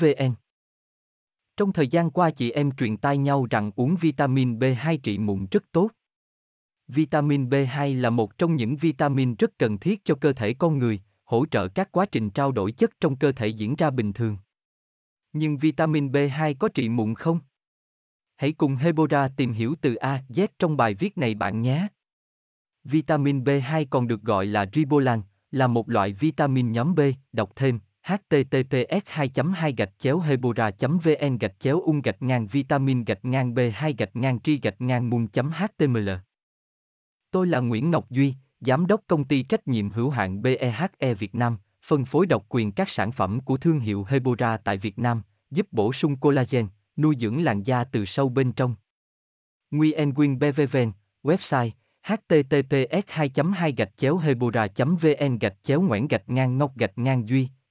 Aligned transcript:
vn 0.00 0.34
trong 1.58 1.72
thời 1.72 1.88
gian 1.88 2.10
qua 2.10 2.30
chị 2.30 2.50
em 2.50 2.70
truyền 2.70 2.96
tai 2.96 3.18
nhau 3.18 3.46
rằng 3.50 3.70
uống 3.76 3.96
vitamin 3.96 4.58
B2 4.58 4.98
trị 5.02 5.18
mụn 5.18 5.46
rất 5.50 5.64
tốt. 5.72 5.90
Vitamin 6.88 7.48
B2 7.48 8.00
là 8.00 8.10
một 8.10 8.38
trong 8.38 8.56
những 8.56 8.76
vitamin 8.76 9.34
rất 9.34 9.58
cần 9.58 9.78
thiết 9.78 10.04
cho 10.04 10.14
cơ 10.14 10.32
thể 10.32 10.54
con 10.54 10.78
người, 10.78 11.00
hỗ 11.24 11.46
trợ 11.46 11.68
các 11.68 11.92
quá 11.92 12.06
trình 12.06 12.30
trao 12.30 12.52
đổi 12.52 12.72
chất 12.72 12.90
trong 13.00 13.16
cơ 13.16 13.32
thể 13.32 13.48
diễn 13.48 13.76
ra 13.76 13.90
bình 13.90 14.12
thường. 14.12 14.36
Nhưng 15.32 15.58
vitamin 15.58 16.08
B2 16.08 16.54
có 16.58 16.68
trị 16.68 16.88
mụn 16.88 17.14
không? 17.14 17.40
Hãy 18.36 18.52
cùng 18.52 18.76
Hebora 18.76 19.28
tìm 19.36 19.52
hiểu 19.52 19.74
từ 19.80 19.94
A 19.94 20.22
Z 20.28 20.46
trong 20.58 20.76
bài 20.76 20.94
viết 20.94 21.18
này 21.18 21.34
bạn 21.34 21.62
nhé. 21.62 21.88
Vitamin 22.84 23.44
B2 23.44 23.86
còn 23.90 24.08
được 24.08 24.22
gọi 24.22 24.46
là 24.46 24.66
ribolan, 24.72 25.22
là 25.50 25.66
một 25.66 25.90
loại 25.90 26.12
vitamin 26.12 26.72
nhóm 26.72 26.94
B, 26.94 27.00
đọc 27.32 27.52
thêm 27.56 27.78
https 28.08 29.02
2 29.06 29.30
2 29.54 29.72
gạch 29.72 29.92
chéo 29.98 30.18
hebora 30.18 30.70
vn 30.80 31.38
gạch 31.38 31.60
chéo 31.60 31.80
ung 31.80 32.02
gạch 32.02 32.22
ngang 32.22 32.46
vitamin 32.46 33.04
gạch 33.04 33.24
ngang 33.24 33.54
b 33.54 33.58
2 33.74 33.94
gạch 33.98 34.16
ngang 34.16 34.40
tri 34.40 34.60
gạch 34.60 34.80
ngang 34.80 35.10
mun 35.10 35.26
html 35.34 36.10
Tôi 37.30 37.46
là 37.46 37.60
Nguyễn 37.60 37.90
Ngọc 37.90 38.10
Duy, 38.10 38.34
Giám 38.60 38.86
đốc 38.86 39.00
công 39.06 39.24
ty 39.24 39.42
trách 39.42 39.68
nhiệm 39.68 39.90
hữu 39.90 40.10
hạn 40.10 40.42
BEHE 40.42 41.14
Việt 41.14 41.34
Nam, 41.34 41.58
phân 41.86 42.04
phối 42.04 42.26
độc 42.26 42.46
quyền 42.48 42.72
các 42.72 42.88
sản 42.88 43.12
phẩm 43.12 43.40
của 43.40 43.56
thương 43.56 43.80
hiệu 43.80 44.04
Hebora 44.08 44.56
tại 44.56 44.76
Việt 44.78 44.98
Nam, 44.98 45.22
giúp 45.50 45.66
bổ 45.70 45.92
sung 45.92 46.16
collagen, 46.16 46.66
nuôi 46.96 47.16
dưỡng 47.20 47.42
làn 47.42 47.62
da 47.62 47.84
từ 47.84 48.04
sâu 48.04 48.28
bên 48.28 48.52
trong. 48.52 48.74
Nguyen 49.70 50.14
Quyên 50.14 50.38
BVVN, 50.38 50.92
website 51.22 51.70
https 52.02 53.04
2 53.06 53.30
2 53.54 53.74
hebora 54.22 54.66
vn 54.76 55.38
gạch 55.38 55.56
chéo 55.62 55.80
ngoãn 55.80 56.08
gạch 56.08 56.28
ngang 56.28 56.58
ngọc 56.58 56.76
gạch 56.76 56.98
ngang 56.98 57.28
duy 57.28 57.48